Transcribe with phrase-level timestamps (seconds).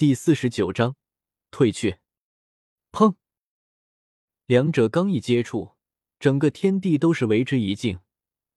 [0.00, 0.96] 第四十九章
[1.50, 1.98] 退去。
[2.90, 3.16] 砰！
[4.46, 5.72] 两者刚一接触，
[6.18, 8.00] 整个天地都是为之一静，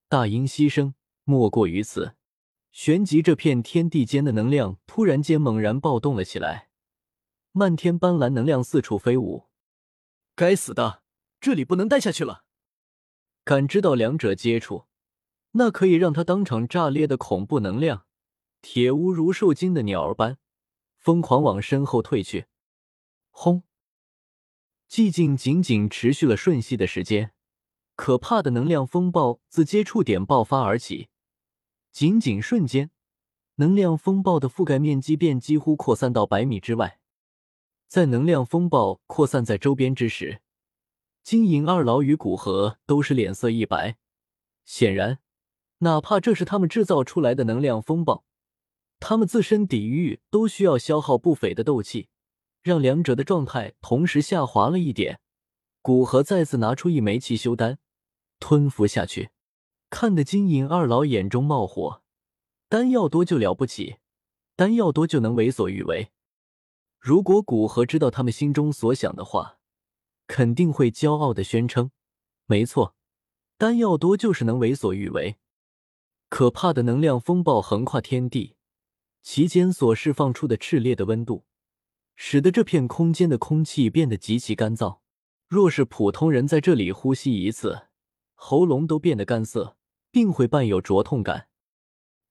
[0.07, 0.95] 大音希声，
[1.25, 2.15] 莫过于此。
[2.71, 6.69] 旋即，这片天地间的能量突然间猛然暴动了起来，
[7.51, 9.49] 漫天斑斓能量四处飞舞。
[10.37, 11.03] 该死的，
[11.41, 12.45] 这里不能待下去了！
[13.43, 14.85] 感知到两者接触，
[15.51, 18.05] 那可以让他当场炸裂的恐怖能量，
[18.61, 20.37] 铁屋如受惊的鸟儿般
[21.03, 22.45] 疯狂往身后退去。
[23.29, 23.63] 轰！
[24.89, 27.33] 寂静仅仅持续了瞬息的时间，
[27.95, 31.09] 可怕的能量风暴自接触点爆发而起。
[31.91, 32.89] 仅仅瞬间，
[33.55, 37.01] 能量风暴的覆盖面积便几乎扩散到百米之外。
[37.89, 40.41] 在能量风暴扩散在周边之时，
[41.21, 43.97] 金银二老与古河都是脸色一白。
[44.63, 45.19] 显然，
[45.79, 48.23] 哪怕这是他们制造出来的能量风暴，
[49.05, 52.07] 他们自身抵御都需要消耗不菲的斗气，
[52.61, 55.19] 让两者的状态同时下滑了一点。
[55.81, 57.79] 古河再次拿出一枚气修丹，
[58.39, 59.31] 吞服下去。
[59.89, 62.01] 看得金银二老眼中冒火，
[62.69, 63.97] 丹药多就了不起，
[64.55, 66.13] 丹药多就能为所欲为。
[66.97, 69.57] 如果古河知道他们心中所想的话，
[70.27, 71.91] 肯定会骄傲的宣称
[72.47, 72.95] ：“没错，
[73.57, 75.35] 丹药多就是能为所欲为。”
[76.31, 78.55] 可怕的能量风暴横跨天地，
[79.23, 81.45] 其间所释放出的炽烈的温度，
[82.15, 84.99] 使得这片空间的空气变得极其干燥。
[85.47, 87.87] 若是普通人在这里呼吸一次，
[88.35, 89.77] 喉咙都变得干涩。
[90.13, 91.47] 并会伴有灼痛感。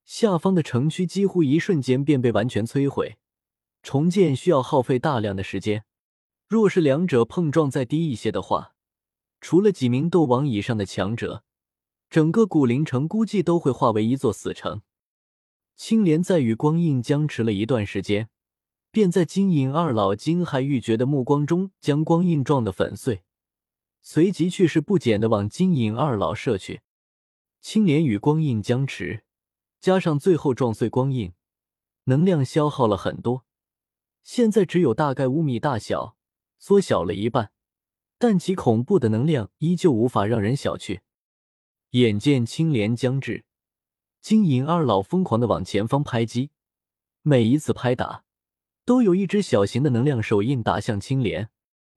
[0.04, 3.18] 下方的城区几乎一瞬间便被完全摧毁，
[3.82, 5.84] 重建需要耗费大量的时间。
[6.46, 8.76] 若是两者碰撞再低一些的话，
[9.40, 11.42] 除了几名斗王以上的强者，
[12.08, 14.82] 整个古灵城估计都会化为一座死城。
[15.74, 18.28] 青莲在与光印僵持了一段时间，
[18.90, 23.22] 便在金银二老惊骇欲绝的目光中将光印撞得粉碎，
[24.00, 26.82] 随即去势不减的往金银二老射去。
[27.60, 29.24] 青莲与光印僵持，
[29.80, 31.32] 加上最后撞碎光印，
[32.04, 33.44] 能量消耗了很多，
[34.22, 36.16] 现在只有大概五米大小，
[36.58, 37.52] 缩小了一半，
[38.18, 41.00] 但其恐怖的能量依旧无法让人小觑。
[41.90, 43.44] 眼见青莲将至，
[44.22, 46.52] 金银二老疯狂的往前方拍击，
[47.22, 48.24] 每一次拍打，
[48.84, 51.50] 都有一只小型的能量手印打向青莲，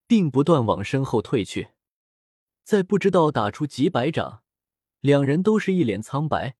[0.07, 1.69] 并不断往身后退去，
[2.63, 4.41] 在不知道打出几百掌。
[5.01, 6.55] 两人都是一脸苍白，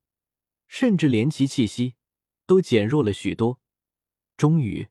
[0.68, 1.96] 甚至连其气息
[2.46, 3.60] 都减弱了许多。
[4.38, 4.90] 终于，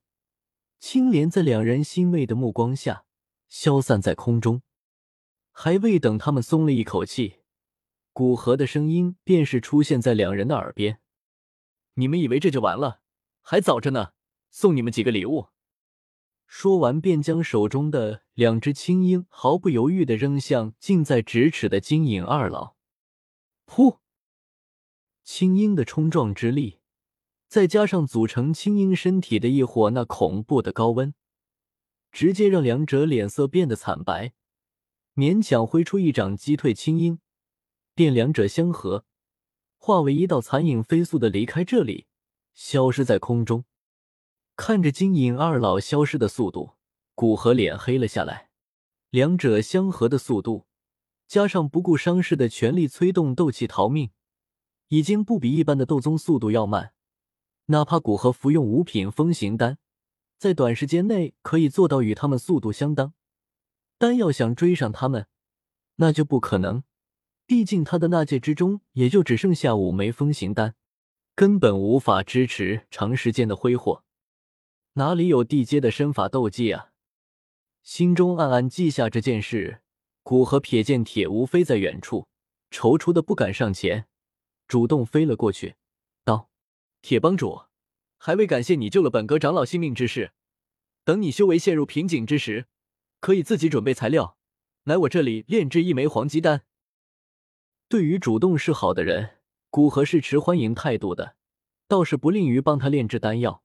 [0.81, 3.05] 青莲在两人欣慰的目光下
[3.49, 4.63] 消散在空中。
[5.53, 7.37] 还未等他们松了一口气，
[8.15, 11.01] 古河的声音便是出现在两人的耳边
[11.95, 13.01] ：“你们以为这就完了？
[13.43, 14.13] 还早着呢！
[14.51, 15.49] 送你们几个礼物。”
[16.47, 22.77] 说完，便将手中的两只青鹰毫不犹豫的扔向近在咫尺的金影二老。
[23.67, 23.99] 噗！
[25.25, 26.79] 青鹰的冲撞之力，
[27.49, 31.13] 再加上组成青鹰身体的一伙那恐怖的高温，
[32.13, 34.35] 直接让两者脸色变得惨白，
[35.17, 37.19] 勉强挥出一掌击退青鹰，
[37.95, 39.05] 便两者相合，
[39.79, 42.07] 化为一道残影飞速的离开这里，
[42.55, 43.65] 消失在空中。
[44.57, 46.73] 看着金影二老消失的速度，
[47.15, 48.51] 古河脸黑了下来。
[49.11, 50.67] 两者相合的速度。
[51.27, 54.11] 加上不顾伤势的全力催动斗气逃命，
[54.89, 56.93] 已经不比一般的斗宗速度要慢。
[57.67, 59.79] 哪怕古河服用五品风行丹，
[60.37, 63.15] 在短时间内可以做到与他们速度相当，
[63.97, 65.27] 但要想追上他们，
[65.97, 66.85] 那就不可能。
[67.47, 70.75] 毕竟他的那戒之中也就只剩下五枚风行丹，
[71.35, 74.03] 根本无法支持长时间的挥霍。
[74.95, 76.91] 哪里有地阶的身法斗技啊？
[77.83, 79.83] 心中暗暗记下这件事。
[80.23, 82.27] 古河瞥见铁无飞在远处，
[82.71, 84.07] 踌躇的不敢上前，
[84.67, 85.75] 主动飞了过去，
[86.25, 86.49] 道
[87.03, 87.65] ：“铁帮主，
[88.17, 90.33] 还未感谢你救了本阁长老性命之事。
[91.05, 92.69] 等你修为陷入瓶颈之时，
[93.21, 94.39] 可以自己准备材料，
[94.85, 96.63] 来我这里炼制一枚黄鸡丹。”
[97.89, 99.39] 对于主动示好的人，
[99.71, 101.37] 古河是持欢迎态度的，
[101.87, 103.63] 倒是不吝于帮他炼制丹药。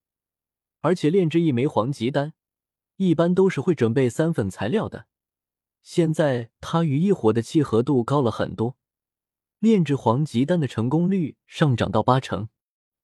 [0.82, 2.34] 而且炼制一枚黄级丹，
[2.98, 5.08] 一般都是会准备三份材料的。
[5.82, 8.78] 现在他与异火的契合度高了很多，
[9.60, 12.50] 炼制黄极丹的成功率上涨到八成，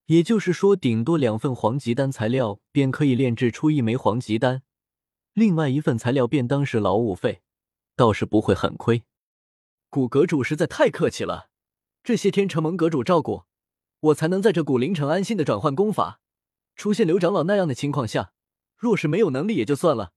[0.06, 4.64] 也就是说，顶多两份黄极丹材料便可以炼制出一枚黄极丹，
[5.34, 7.42] 另外一份材料便当是劳务费，
[7.96, 9.04] 倒是不会很亏。
[9.96, 11.50] 古阁主实在太客气了，
[12.04, 13.44] 这些天承蒙阁主照顾，
[14.02, 16.20] 我才能在这古灵城安心的转换功法。
[16.76, 18.34] 出现刘长老那样的情况下，
[18.76, 20.12] 若是没有能力也就算了，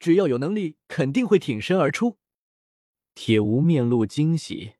[0.00, 2.18] 只要有能力，肯定会挺身而出。
[3.14, 4.72] 铁无面露惊喜，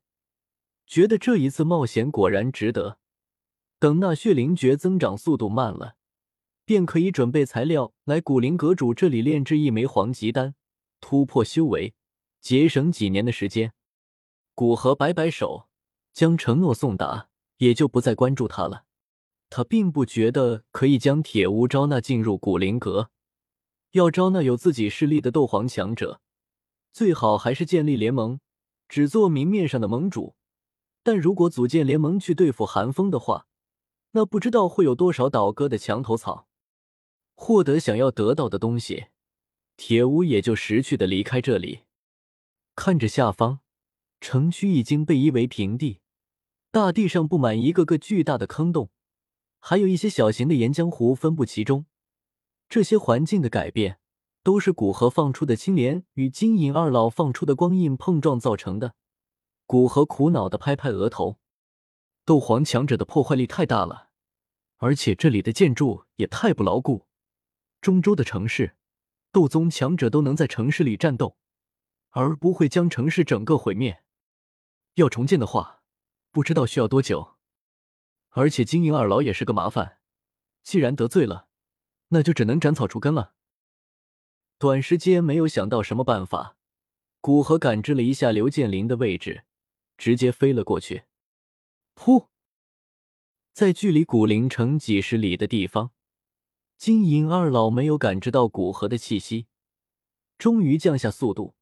[0.85, 2.97] 觉得这一次冒险果然值得。
[3.79, 5.95] 等那血灵诀增长速度慢了，
[6.65, 10.55] 便可以准备材料来古灵阁主这里炼制一枚黄级丹，
[10.99, 11.93] 突破修为，
[12.41, 13.71] 节省几年的时间。
[14.55, 15.67] 古河摆摆手，
[16.13, 18.85] 将承诺送达，也就不再关注他了。
[19.49, 23.09] 他并不觉得可以将铁屋招纳进入古灵阁，
[23.91, 26.21] 要招纳有自己势力的斗皇强者，
[26.91, 28.39] 最好还是建立联盟，
[28.87, 30.35] 只做明面上的盟主。
[31.01, 33.47] 但如果组建联盟去对付寒风的话，
[34.11, 36.47] 那不知道会有多少倒戈的墙头草。
[37.33, 39.07] 获得想要得到的东西，
[39.75, 41.85] 铁屋也就识趣的离开这里，
[42.75, 43.61] 看着下方。
[44.23, 45.99] 城区已经被夷为平地，
[46.71, 48.89] 大地上布满一个个巨大的坑洞，
[49.59, 51.85] 还有一些小型的岩浆湖分布其中。
[52.69, 53.99] 这些环境的改变，
[54.41, 58.95] 都是古河放出的青莲与金银二老放出的光印碰撞造成的。
[59.65, 61.37] 古河苦恼的拍拍额头，
[62.23, 64.07] 斗皇强者的破坏力太大了，
[64.77, 67.07] 而且这里的建筑也太不牢固。
[67.81, 68.77] 中州的城市，
[69.33, 71.35] 斗宗强者都能在城市里战斗，
[72.11, 73.99] 而不会将城市整个毁灭。
[74.95, 75.81] 要重建的话，
[76.31, 77.35] 不知道需要多久。
[78.29, 79.99] 而且金银二老也是个麻烦，
[80.63, 81.47] 既然得罪了，
[82.09, 83.35] 那就只能斩草除根了。
[84.57, 86.57] 短时间没有想到什么办法，
[87.21, 89.43] 古河感知了一下刘建林的位置，
[89.97, 91.03] 直接飞了过去。
[91.95, 92.27] 噗，
[93.51, 95.91] 在距离古灵城几十里的地方，
[96.77, 99.47] 金银二老没有感知到古河的气息，
[100.37, 101.55] 终于降下速度。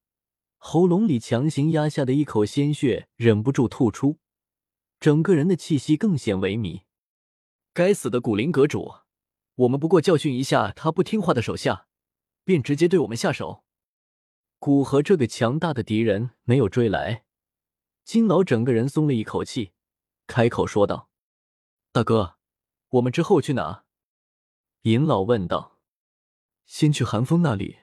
[0.63, 4.19] 喉咙里强行压下的一口鲜血忍不住吐出，
[4.99, 6.83] 整个人的气息更显萎靡。
[7.73, 8.93] 该死的古灵阁主，
[9.55, 11.87] 我们不过教训一下他不听话的手下，
[12.43, 13.63] 便直接对我们下手。
[14.59, 17.25] 古河这个强大的敌人没有追来，
[18.03, 19.71] 金老整个人松了一口气，
[20.27, 21.09] 开口说道
[21.91, 22.37] ：“大哥，
[22.89, 23.83] 我们之后去哪？”
[24.83, 25.79] 尹老问道
[26.67, 27.77] ：“先去寒风那里。”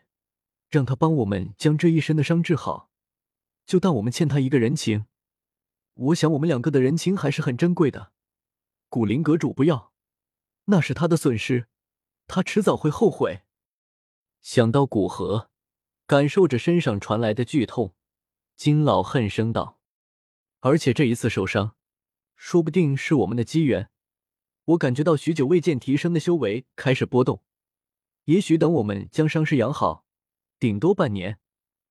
[0.69, 2.91] 让他帮我们将这一身的伤治好，
[3.67, 5.07] 就当我们欠他一个人情。
[5.95, 8.13] 我想我们两个的人情还是很珍贵的。
[8.89, 9.93] 古灵阁主不要，
[10.67, 11.69] 那是他的损失，
[12.27, 13.43] 他迟早会后悔。
[14.41, 15.51] 想到古河，
[16.07, 17.95] 感受着身上传来的剧痛，
[18.55, 19.81] 金老恨声道
[20.61, 21.75] ：“而且这一次受伤，
[22.37, 23.91] 说不定是我们的机缘。
[24.67, 27.43] 我感觉到许久未见提升的修为开始波动，
[28.25, 30.07] 也许等我们将伤势养好。”
[30.61, 31.39] 顶多半年，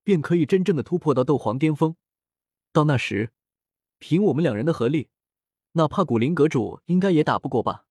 [0.04, 1.96] 便可以真正的突破到斗皇巅峰。
[2.72, 3.32] 到那时，
[3.98, 5.10] 凭我们两人的合力，
[5.72, 7.86] 哪怕古灵阁主应该也打不过吧。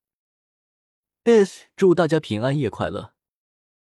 [1.25, 3.16] S，祝大家平安夜快乐。